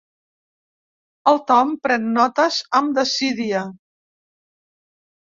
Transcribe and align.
El 1.33 1.37
Tom 1.51 1.75
pren 1.85 2.09
notes 2.17 2.59
amb 2.83 2.99
desídia. 3.03 3.65